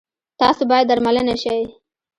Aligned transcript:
تاسو 0.39 0.61
باید 0.69 0.87
درملنه 0.89 1.35
شی 1.41 1.57